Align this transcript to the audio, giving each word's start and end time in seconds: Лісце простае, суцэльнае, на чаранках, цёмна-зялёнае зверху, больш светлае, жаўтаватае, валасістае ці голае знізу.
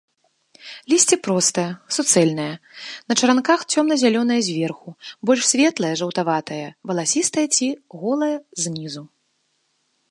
Лісце 0.91 1.15
простае, 1.27 1.65
суцэльнае, 1.97 2.47
на 3.13 3.17
чаранках, 3.19 3.59
цёмна-зялёнае 3.75 4.39
зверху, 4.49 4.89
больш 5.31 5.41
светлае, 5.51 5.93
жаўтаватае, 6.03 6.63
валасістае 6.93 7.47
ці 7.59 7.67
голае 8.01 8.35
знізу. 8.65 9.03